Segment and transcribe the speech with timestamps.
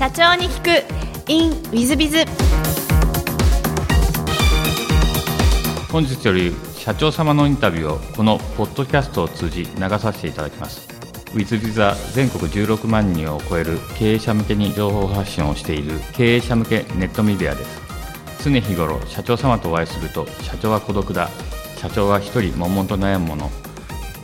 [0.00, 1.30] 社長に聞く。
[1.30, 2.24] In ウィズビズ
[5.92, 10.88] 本日より社長様のインタビューをこのポッドキャストを通じ流させていただきます。
[11.34, 18.42] ウィズビザ全国16万人を超える経営者向けに情報発信をしている経営者向けネットメディアです。
[18.42, 21.28] 常日頃社長様とお会いすると社長は孤独だ。
[21.76, 23.50] 社長は一人悶々と悩むもの。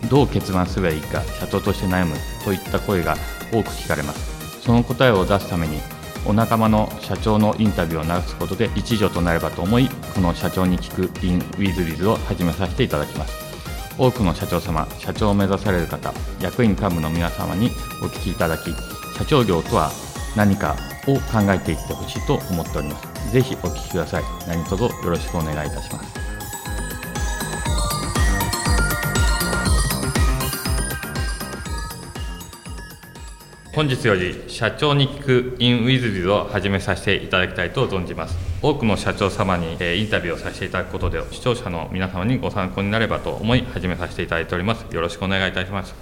[0.09, 2.17] どう決断すればいいか社長として悩む
[2.47, 3.15] といった声が
[3.53, 4.36] 多く聞かれます。
[4.67, 5.79] その答えを出すために
[6.27, 13.47] お仲間の社長のインタビューを流すことで一助となればと思いこの社長に聞く in ウィズ w ズを始めさせていただきます。
[13.97, 17.69] 多くの社長様社長を目指される方役員幹部の皆様に
[18.03, 18.71] お聞きいただき
[19.17, 19.91] 社長業とは
[20.37, 23.33] 何かを考えていってほしいと思っております。
[23.33, 24.25] ぜひお聞きください。
[24.49, 26.16] 何卒よろしくお願いいたします。
[33.75, 38.37] 本日より社長に聞く in ウィズビズを始めさせていただきたいと存じます。
[38.63, 39.79] 多くの社長様にイン
[40.09, 44.87] タビューをさせていただくことで視聴者の皆様にご参考になればと思い始めさせていただいております。
[44.95, 45.95] よろしくお願いいたします。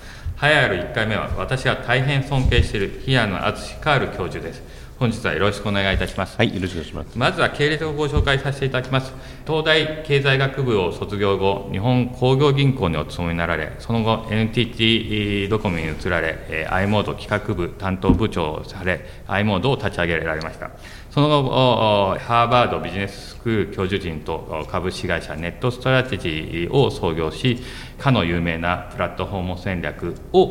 [0.43, 4.63] 栄えある1回目は私が大変尊敬している平野敦カール教授です。
[4.97, 6.37] 本日はよろしくお願いいたします。
[6.39, 7.19] はい、よろしくお願いします。
[7.19, 9.13] まずは系列をご紹介させていただきます。
[9.45, 20.71] 東大経済学部を卒業後、日本工業銀行にお勤めになられ、その後 NTT ドコモに移られ、i モード企画部担当部長をされ、i モードを立ち上げられました。
[21.11, 27.59] その後、ハーバードビジネススクール教授陣と株式会社ネットストラテジーを創業し、
[27.99, 30.43] かの有名なプラットフォーム戦略を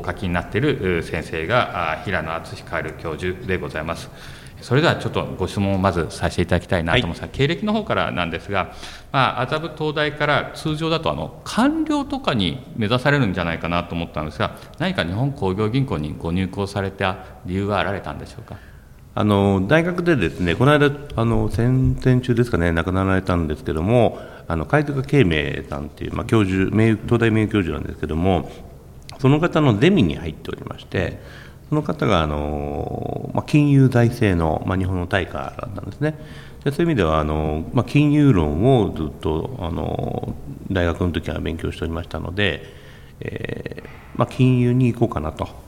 [0.00, 4.10] お書きになっている先生が平野敦カール教授でございます。
[4.60, 8.74] それではちょっとご質問をまずさせていただきたいなと思います、はい、経歴の方からなんですが、
[9.12, 18.56] まあ、麻布東大から通常だとあの官僚とかに目指されるんじゃないかなと思ったんですが何か日本工業銀行にご入行された理由はあられたんでしょうか？
[19.18, 28.48] あの大学でですねこの間あの先々中ですかね亡くなられたんですけどもあの貝塚慶明さんっていう、まあ、教授名東大名誉教授なんですけども
[29.18, 31.18] その方のゼミに入っておりまして
[31.68, 36.14] その方があの、まあ、金融財政の、まあ、日本の大家だったんですね。
[36.62, 40.32] でそういう意味ではあの、まあ、金融論をずっとあの
[40.70, 42.62] 大学の時は勉強しておりましたので、
[43.18, 45.67] えーまあ、金融に行こうかなと。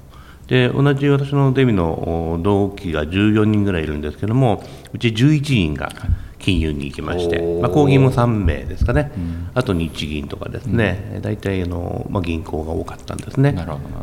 [0.50, 4.62] で同じ私のゼミの同期が14人ぐらいいるんですけども
[4.92, 5.90] うち11人が
[6.40, 13.52] 金融に行きまして、まあ、公銀も3名ですかね、うん、あと日銀とかですね、うん、大体あの、まあ、銀行が多かったんですね、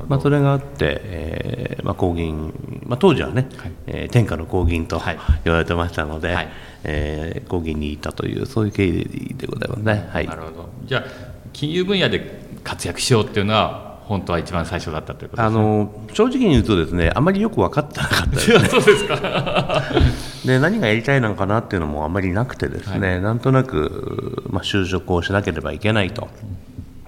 [0.08, 2.54] まあ、それがあって、えーまあ、公銀、
[2.86, 5.02] まあ、当時はね、はい、えー、天下の公銀と
[5.44, 6.48] 言われてましたので、はい、
[6.86, 10.10] えー、公銀にいたというそういう経緯でございますね。
[10.12, 10.70] はい、なるほど。
[10.86, 11.04] じゃあ
[11.52, 19.84] 金融分野で活躍しようっていうのは本当は一番最初だったということね、あの正直に言うとですねあまりよく分かってなかったです、ね、 そうですか。
[20.46, 26.30] で何がやりたいのかなっていうのもあまりなくてですね、はい、なんとなく、まあ、就職をしなければいけないと。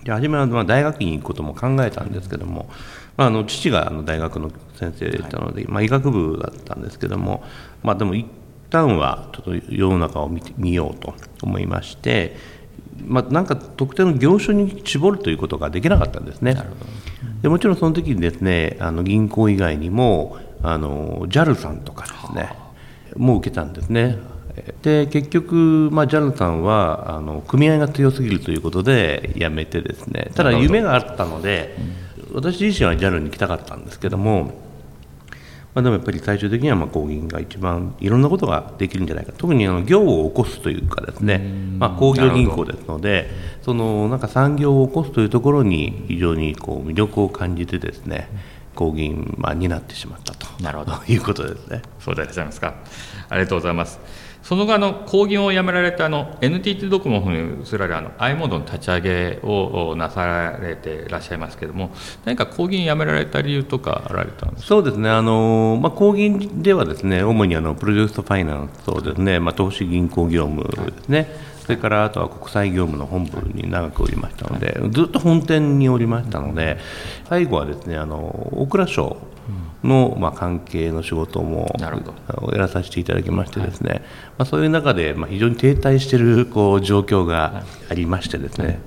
[0.03, 2.69] で初めはまあ大学院に行くことも考えたんですけども、
[3.15, 7.43] まあ、あの父があの大学の先生でしたので、はい、まあ、医学部だったんですけども、
[7.81, 8.25] まあ、でも一
[8.69, 12.35] 旦はちょっと世の中を見てみようと思いまして、
[13.05, 16.57] まあ、なんか特定の業種に絞るということができなかったんですね。
[17.41, 22.53] でもちろんその時にですねあの銀行以外にもあの JAL さんとかですね、
[23.15, 24.17] もう受けたんですね。
[24.81, 30.31] で結局、まあ、JAL さんはあの組合が強すぎるということで辞めてですね。
[30.35, 31.77] ただ夢があったので、
[32.33, 34.68] 私自身は JAL に来たかったんですけども
[35.73, 39.33] まあ、でもやっぱり最終的にはまあ公銀が一番いろんなことができるんじゃないか。
[39.37, 41.39] 特にあの業を起こすというかですね、
[41.77, 43.29] まあ、工業銀行ですので
[43.61, 48.29] そのなんか産業を起こすというところに非常にこう魅力を感じてですね
[48.75, 50.47] 公銀、まあ、になってしまったと。
[50.63, 50.93] なるほど。
[51.07, 51.81] いうことですね。
[51.99, 52.75] そうでいらっしゃいますか。
[53.29, 53.99] ありがとうございます。
[54.49, 61.91] その後あの公銀を辞められたあの NTT ドコモに移られあの i モードの立ち上げをなされていらっしゃいますけれども
[62.25, 65.07] 何か公銀辞められた理由とかあられたんですそうですね。
[65.07, 71.27] あの、まあ、公銀ではですね主にあのプロジェクトファイナンスとですね、まあ、投資銀行業務ですね、はい
[71.69, 76.79] それからあとは国際業務の本部に長くおりましたので、ずっと本店におりましたので、
[77.29, 79.17] 最後はですねあの大蔵省
[79.83, 81.89] の、まあ、関係の仕事もや
[82.57, 84.05] らさせていただきましてですね、はい、ま
[84.39, 88.79] あ、そういう中で、まあ、非常に停滞しているこう状況がありましてですね、はい、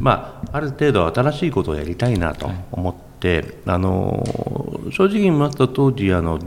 [0.00, 4.24] まあ、ある程度新しいことをやりたいなと思って、あの
[4.90, 6.40] 正直に言いますと当時あの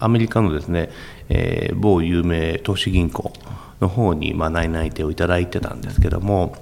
[0.00, 0.90] アメリカのですね、
[1.28, 3.30] えー、某有名投資銀行
[3.80, 6.56] の方に、まあ、内々定をいただいてたんですけども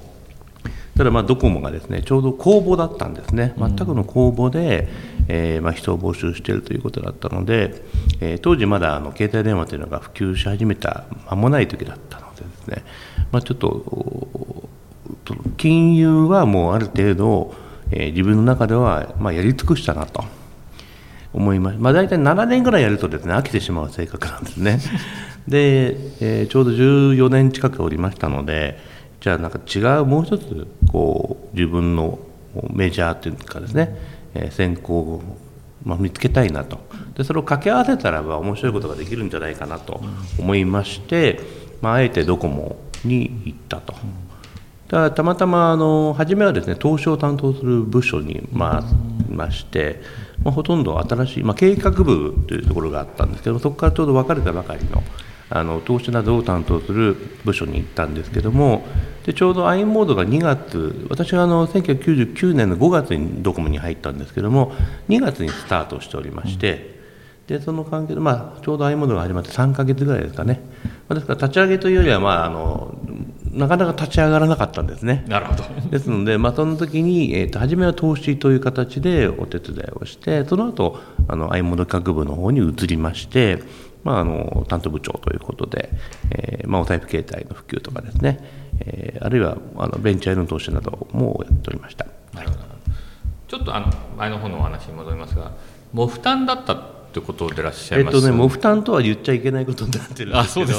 [0.97, 3.55] ただまあドコモがですねちょうど公募だったんですね。
[3.59, 4.89] 全くの公募で、
[5.29, 7.83] えーまあ、人を募集しているということだったので、
[8.21, 12.85] えー当時まだあの携帯電話というのが普及し始めた間もない時だったのでですね、
[13.31, 14.69] まあ、ちょっとお
[15.57, 17.55] 金融はもうある程度、
[17.91, 20.25] えー自分の中では、まあ、やり尽くしたなと。
[21.35, 24.79] 思います、まあ、大体7年ぐらいやるとですね飽きてしまう性格なんですね。
[25.49, 28.79] で、えーちょうど14年近くおりましたので
[29.23, 32.19] じゃあなんか違うもう一つこう自分の
[32.73, 33.97] メジャーというかですね、
[34.35, 35.23] えー専攻を、
[35.85, 36.79] まあ、見つけたいなと
[37.17, 40.01] でそれを掛け合わせたらば面白いことができるんじゃないかなと
[40.39, 41.41] 思いまして、
[41.81, 43.95] まあ、えてドコモに行ったと。
[44.89, 48.85] ただたまたまあの初めはですね投資を担当する部署にま
[49.31, 50.03] いまして、
[50.45, 55.03] まあ、ほとんど新しい、まあ、計画部というところがあったんですけどそこからちょうど分かれたばかりの
[55.55, 57.15] あの投資などを担当する
[57.45, 58.87] 部署に行ったんですけども
[59.27, 64.73] でちょうど i モードが2月私があの1999年の5月にドコモに入ったんですけども
[65.09, 66.93] 2月にスタートしておりまして、
[67.47, 70.61] でその関係で、まあ、ちょうど i モードが始まって3か月ぐらいですかね、
[71.09, 72.97] まあですから立ち上げというよりは、まあ、あの
[73.51, 75.25] なかなか立ち上がらなかったんですね。
[75.29, 83.63] なるほどですので、まあ、その時に、えー、と初めは投資という形でお手伝いをしてその後あの i モード学部の方に移りまして、
[84.05, 85.91] まあ、あの担当部長ということで、
[86.31, 88.39] えーまあ、お財布形態の普及とかですね、
[88.81, 92.07] えーあるいはあのベンチャーへの投資などもやっておりました。
[92.35, 92.63] なるほど
[93.47, 95.53] ちょっとあの前の方のお話に戻りますが
[95.93, 96.75] もう負担だった
[97.13, 98.17] ってことでいらっしゃいます。
[98.17, 100.73] えっとね、もう負担とは言っちゃいけないことになってるんですけど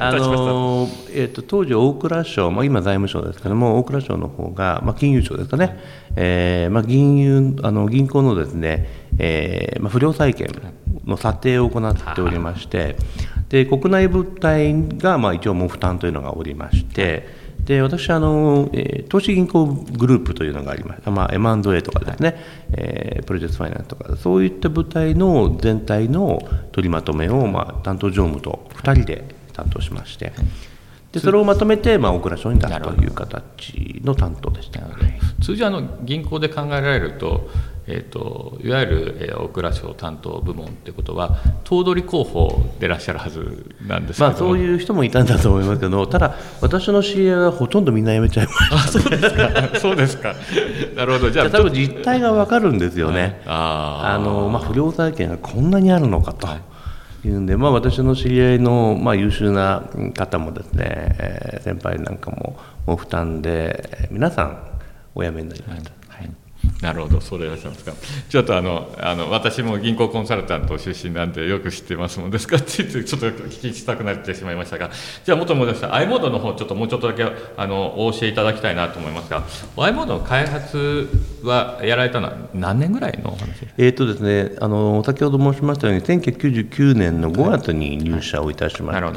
[0.00, 5.80] あのーえっと当時、大蔵省、まあ、今、財務省ですけども、大蔵省の方が、まあ、金融庁ですかね、
[6.14, 10.48] えーまあ、銀融あの銀行のですね、えーまあ、不良債権
[11.04, 12.96] の査定を行っておりまして、
[13.48, 22.36] で国内部隊が、まあ、一応、もう負担というのがおりまして、で私あの、えー投資銀行グループというのがありまして、まあ、M&A とかですね、
[22.72, 26.40] えープロジェクトファイナンスとか、そういった部隊の全体の
[26.72, 30.32] 取りまとめを、まあ、担当常務と2人で担当しまして、
[31.12, 34.80] でそれをまとめて、まあ、大蔵省に出すという形の担当でした。
[35.42, 37.50] 通常あの銀行で考えられると,、
[37.86, 48.76] えー、といわゆる、えー大蔵省担当部門ってことは頭取候補でいらっしゃるはずなんですけど、まあ、そういう人もいたんだと思いますけど、ただ、私の知り合いはほとんどみんな辞めちゃいました。
[48.76, 49.78] あそうですか。
[49.80, 50.34] そうですか。
[50.94, 51.30] なるほど。
[51.30, 53.42] じゃあ多分実態が分かるんですよね。
[53.46, 56.46] ああのまあ、不良債権がこんなにあるのかと。
[56.46, 57.28] い。
[57.28, 59.84] うんで、まあ、私の知り合いの、まあ、優秀な
[60.14, 64.58] 方もですね、えー先輩なんかももう負担でえー皆さん
[65.14, 65.90] お辞めになりました。
[65.90, 66.01] はい
[66.82, 67.92] なるほど、そうでいらっしゃいますか。
[68.28, 74.90] ちょっとあの、あの、私も銀行コンサルタント出身なんで、よく知ってますもんですから、ついついちょっと聞きしたくなってしまいましたが。
[75.24, 77.24] じゃあ、元に戻した i モードの方、ちょっともうちょっとだけ、
[77.56, 79.44] あの、お教えいただきたいなと思いますが。
[79.76, 81.08] i モードの開発
[81.44, 83.38] はやられたのは、何年ぐらいの。
[83.78, 89.16] えーとですね、あの先ほど申しましたように1999年の5月に入社をいたしまはいなる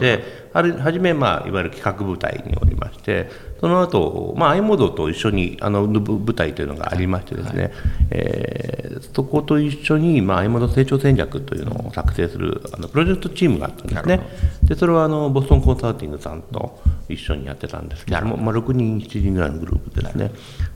[0.61, 3.29] ほして、ある初め、まあ、いわゆる企画部隊におりまして
[3.59, 7.71] その後、まあ i モードと一緒にあの部部隊というのがありましてですね、
[8.11, 14.19] えーそこと一緒に、まあ、i モード成長戦略というのを作成するあのプロジェクトチームがあったんですね。
[14.63, 20.31] でそれはあのボストンコンサルティングさんと一緒にやってたんですけども、まあ、6人7人ぐらいのグループですね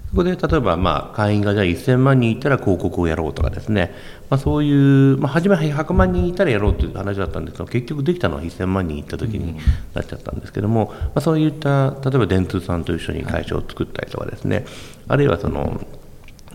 [0.10, 3.94] そこで例えば、まあ、会員がじゃあ1000万人いたら広告をやろうとかですね、
[4.30, 9.56] まあ、そういう、まあ、初めは100万人いたらやろうという話だったんですけど、結局できたのは1000万人いった時に
[9.94, 14.66] なっちゃったんですけども、まあ、そういった、例えば電通さんと一緒に会社を作ったりとかですね、
[15.08, 15.80] あるいはその、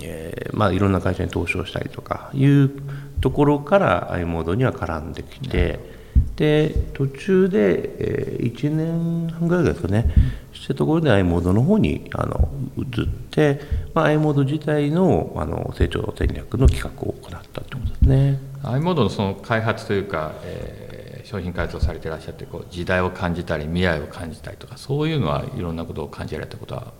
[0.02, 2.70] えーまあ、いろんな会社に投資をしたりとかいう
[3.20, 5.78] ところから i モードには絡んできて、
[6.36, 10.12] で途中で、え1年半ぐらいですかね、
[10.52, 13.60] したところで i モードの方にあの移って、
[13.94, 18.40] まあ、i モード自体のあの成長戦略の企画を行ったということですね。
[18.64, 26.92] i モードのその開発というか、えー商品開発をされていらっしゃって、こう時代を感じたり、未来を感じたりとか、そういうのはいろんなことを感じられたことは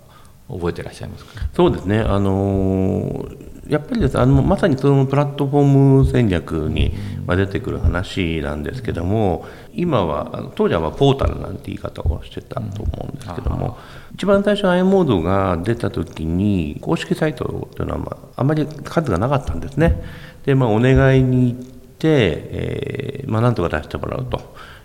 [0.49, 1.47] 覚えていらっしゃいますか？
[1.53, 3.34] そうですね、あのー
[3.75, 5.65] やっぱりですあのまさにそのプラットフォー
[6.03, 6.93] ム戦略に
[7.25, 13.77] まあ出てくる話なんですけども、今は、当時はまあポータルなんて言い方をしてたと思うんですけども、
[14.13, 20.01] 一番最初、i モードが出た時に、公式サイトというのは、まあ、あまり数がなかったんですね。
[20.45, 24.39] で、まあ、お願いに行って、えーまあ、なんとか出してもらうと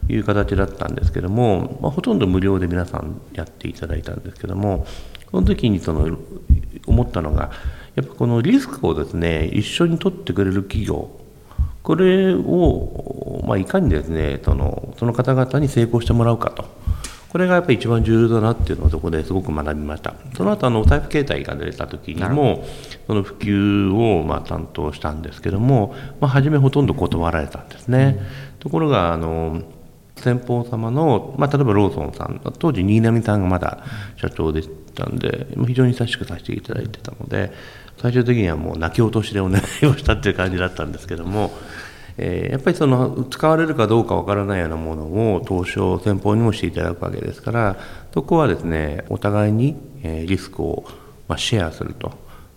[0.08, 4.84] いう形だったんですけども、まあ、ほとんど無料で皆さんやっていただいたんですけども、
[5.30, 6.18] その時にその
[6.86, 7.52] 思ったのが、
[7.94, 11.10] やっぱこのリスクをですね一緒に取ってくれる企業、
[11.82, 16.64] これを、まあ、いかにですねそのその方々に成功してもらうかと、
[17.30, 20.14] これがやっぱり一番重要だなっていうのをそこですごく学びました。
[20.36, 22.64] その後あのお財布携帯が出た時にも
[23.06, 28.18] その普及をまあ担当したんですけども、まあ、初めほとんど断られたんですね、
[28.54, 29.62] うん、ところがあの
[30.16, 33.84] 先方様の、まあ、例えばローソンさん当時新浪さんがまだ
[34.16, 37.52] 社長でしたんで非常に親しくさせていただいてたので
[37.98, 41.52] 最終的にはもう泣き落としでお願いをしたっていう感じだったんですけども、
[42.16, 47.76] えー、やっぱりその使われるかどうかわからないようなものを投資を先方にもしていただくわけですから
[48.14, 50.84] そこはですねお互いにリスクを
[51.36, 52.12] シェアすると。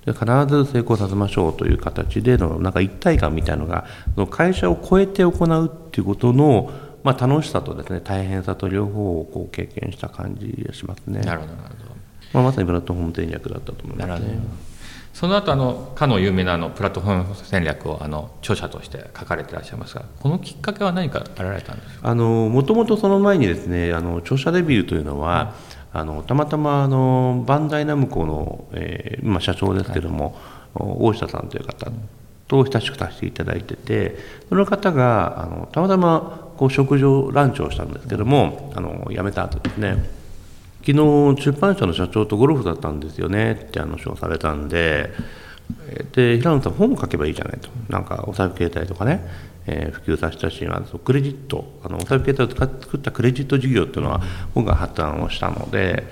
[0.06, 3.88] で必ず成功させましょうという形でのなんか一体感みたいなのが
[4.30, 6.70] 会社を超えて行うっていうことの
[7.04, 11.20] まあ、楽しさとですね大変さと両方をこう経験した感じがしますね。
[11.20, 11.54] なるほど。
[12.34, 14.40] まあ、まさにプラットフォーム戦略だったと思いますね。
[15.14, 22.10] その後あのかの有名なあのプラットフォーム戦略をあの著者として書かれていらっしゃいますがこのきっかけは何かあられたんですか？
[22.10, 25.54] あのもともとその前にですねあの著者デビューというのは、
[25.94, 30.36] うん、あのたまたまあのバンダイナムコの、えー、今社長ですけども、
[30.74, 31.92] はい、大下さんという方
[32.48, 34.18] と親しくさせていただいてて
[34.50, 40.23] その方があのたまたまこう食事ランチをしたんですけどもあの辞めた後ですね
[40.86, 45.12] 昨日出版社の社長とゴルフだったんですよねって話をされたんで
[46.12, 47.70] で平野さん本を書けばいいじゃないと。
[47.90, 49.26] なんかお財布携帯とかね、
[49.66, 50.68] えー、普及させたし
[51.04, 54.22] クレジットあのお財布携帯を使って作ったクレジット事業っていうのは
[54.54, 56.04] 僕が発案をしたので、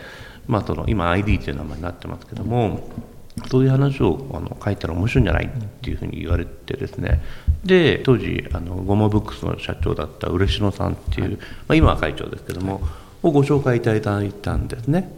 [0.48, 2.90] まあ、その今 ID っていう名前になってますけども
[3.50, 5.50] そういう話をあの書いたら面白いんじゃないっ
[5.82, 7.22] ていうふうに言われてですね。
[7.66, 12.82] で当時あのゴマブックスの社長だった嬉野さんっていう、はい、まあ、今は会長ですけども
[13.24, 15.12] をご紹介いただいたんですね。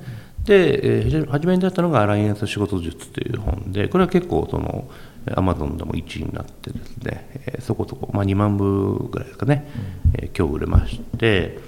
[0.45, 4.89] で、えー、初めに出したのが「アライアンス仕事術」という本でこれは結構その
[5.36, 9.65] アマゾンでも1位になってですね、えー、そこそこ、まあ、2万部ぐらいですかね、
[10.15, 11.60] えー、今日売れまして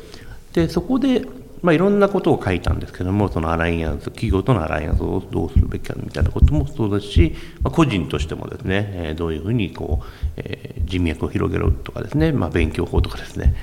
[0.52, 1.26] でそこで
[1.62, 10.06] まあ、いろんなことを書いたんですけどもそのアライアンス企業とのアライアンスをどうするべきかみたいなこともそうですし、まあ、個人としてもですね、えー、どういうふうにこう、
[10.38, 13.56] えー、人脈を広げるとかですね、まあ、勉強法とかですね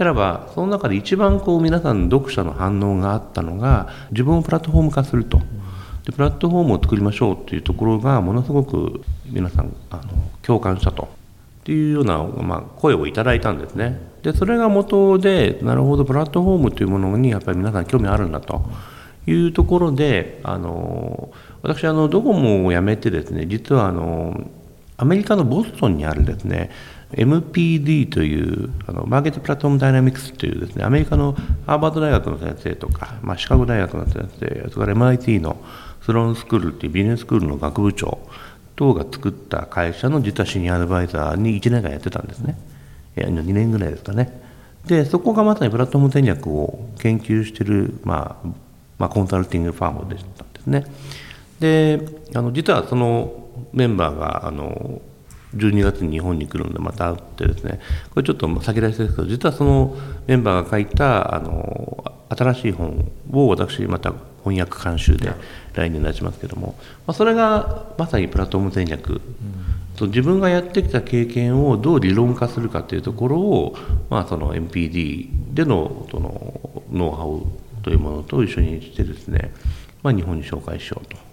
[0.00, 5.42] たらばその中で一番こう皆さん読者の反応があったのが自分をプラットフォーム化すると。
[6.06, 10.02] でプラットフォームを作りましょうというところがものすごく皆さんあの
[10.40, 11.06] 共感したとっ
[11.64, 14.00] ていうような、まあ、声をいただいたんですね。
[14.22, 18.62] でそれが元でなるほどプラットフォームというものにやっぱり皆さん興味あるんだと
[19.26, 21.30] いうところであの
[21.60, 24.48] 私あのドコモを辞めてですね実はあの
[24.96, 26.70] アメリカのボストンにあるですね
[27.12, 31.32] MPD というあのマーケットプラットフォームダイナミクスというですねアメリカの
[31.66, 35.62] ハーバード大学の先生とか、まあ、シカゴ大学の先生それから MIT の
[36.02, 38.18] スローンスクールっていうビジネススクールの学部長
[38.76, 42.56] 等が作った会社の実はシニアアドバイザーに1年間やってたんですね。
[43.16, 44.40] 2年ぐらいですかね
[44.86, 48.48] でそこがまさにプラットフォーム戦略を研究している、まあ、
[48.98, 50.84] まあコンサルティングファームでしたんですね
[51.60, 52.00] で
[52.34, 55.02] あの実はそのメンバーがあの
[55.54, 57.80] 12月に日本に来るのでまた会ってですね。
[58.10, 64.12] これちょっと先出しですけど実はそのメンバーが書いたあの新しい本を私また
[64.44, 65.32] 翻訳監修で
[65.74, 66.76] 来年出しますけども、
[67.06, 69.20] まあ、それがまさにプラットフォーム戦略、うん。
[69.96, 73.76] と自分がやってきた経験をどう理論化するかというところを、
[74.08, 79.52] まあ、その MPD でのそのノウハウというものと一緒にしてですね、
[80.02, 81.29] まあ、日本に紹介しようと。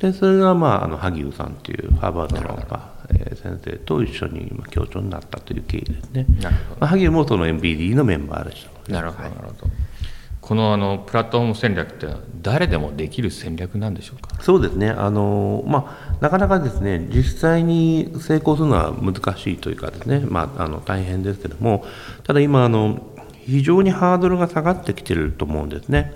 [0.00, 6.26] でそれが、まあ、あの萩生さんというハーバードの、まあえー、先生と一緒に協調になったという経緯ですね。
[6.40, 9.70] まあ、萩生もその MPD のメンバーでした、なるほどなるほど。
[10.40, 12.08] このあのプラットフォーム戦略って
[12.40, 14.42] 誰でもできる戦略なんでしょうか？
[14.42, 14.90] そうですね。
[14.90, 21.84] あの、まあ、なかなかですね実際に成功するのは難しいというかですね、まあ、あの大変ですけども。
[22.24, 23.00] ただ今あの
[23.44, 26.14] 非常にハードルが下がってきてると思うんですね。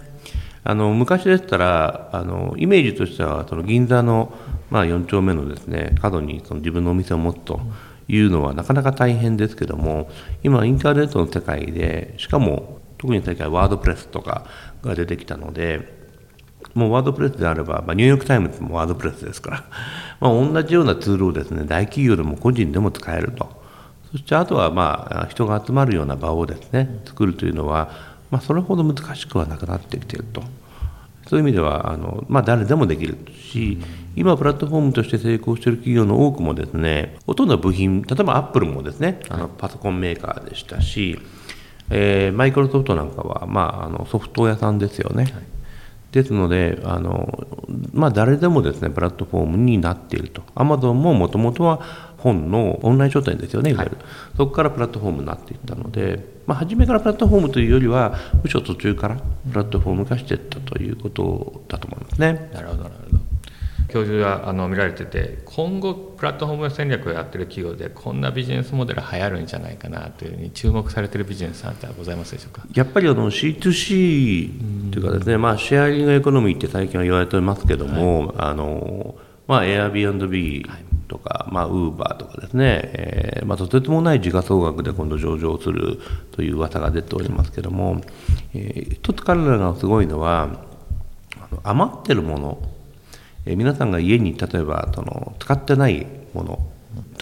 [0.64, 4.32] あの昔でしたらあのイメージとしてはその銀座の、
[4.70, 7.60] まあ、4丁目のですね角にその自分のお店を持つと
[8.08, 10.10] いうのはなかなか大変ですけども
[10.42, 14.46] 今インターネットの世界でしかも特に最近はワードプレスとか
[14.82, 16.04] が出てきたので
[16.72, 19.64] もうワードプレスであれば、まあ、ニューヨーク・タイムズもワードプレスですから、
[20.20, 23.62] まあ、同じようなツールをですね大企業でも個人でも使えると。
[24.10, 30.42] そしてあとはまあ人が集まるような場をですね作るというのは、まあ、それほど難しくはなくなってきていると。
[31.28, 33.78] そういう意味ではあの、まあ、誰でもできるし
[34.16, 41.18] 今プラットフォームとして成功している企業の多くもですねほとんど部品例えばアップルもですねあのパソコンメーカーでしたし、
[41.88, 45.24] えー、マイクロソフトなんかは、まあ、あのソフト屋さんですよね。
[45.24, 45.32] はい、
[46.12, 47.46] ですのであの、
[47.92, 50.42] まあ、誰でもですねプラットフォームになっていると。
[50.54, 51.80] アマゾンももともとは
[52.18, 53.98] 本のオンライン書店ですよね、いわゆる、
[54.36, 59.22] そこからプラットフォームになっていったので、まあ、初めからプラットフォームというよりは、むしろ途中からプ
[59.54, 62.50] ラットフォーム化していったということだと思いますね。
[62.52, 63.24] なるほどなるほど。
[63.86, 72.66] 教授はあの見られてて今後プラットフォーム戦略をやってる企業でこんなビジネスモデル流行るんじゃないかなというふうに注目されてるビジネスなんてございますでしょうか？
[72.74, 79.14] やっぱりあの C2C というかですね、まあ、シェアリングエコノミーって最近は言われてますけども、はい、あの
[79.46, 80.66] まあ、Airbnb
[81.14, 86.00] とか、まあ、Uber とかですね、えーまあ、とてつもない時価総額で今度上場する
[86.32, 88.00] という噂が出ておりますけども、
[88.52, 90.64] えー、一つ彼らがすごいのは
[91.62, 92.58] 余ってるもの、
[93.46, 96.04] えー、皆さんが家に例えばその使ってない
[96.34, 96.66] もの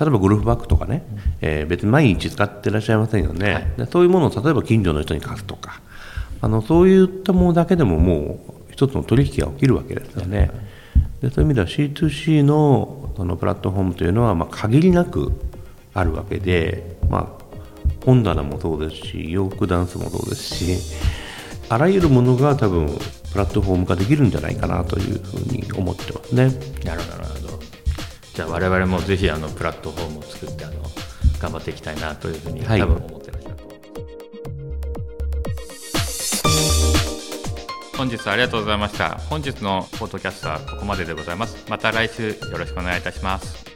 [0.01, 1.03] 例えばゴルフバッグとかね、
[1.43, 5.81] えー、別に毎日使ってらっしゃいませんよね、はい、そういうものを例えば近所の人に貸すとか。
[6.45, 10.39] あのそういったものだけでももう一つの取引が起きるわけですよね。
[10.39, 10.51] はい
[11.23, 15.33] でそういう意味では C2C のそのプラットフォームというのはまあ限りなく
[15.95, 17.45] あるわけで、まあ、
[18.05, 20.97] 本棚もそうですし洋服ダンスもそうですし
[21.69, 22.89] あらゆるものが多分
[23.33, 26.51] プラットフォーム化できるんじゃないかなというふうに思ってますね。
[26.85, 27.61] なるほどなるほど。
[28.35, 30.83] じゃあ我々もぜひあのプラットフォームを作ってあの
[31.41, 33.22] 頑張っていきたいなというふうに、多分思ってらっしゃると思い
[38.03, 39.11] 本日はありがとうございました。
[39.31, 41.65] 本日のポッドキャストはここまででございます。
[41.71, 43.72] また来週よろしくお願いいたします。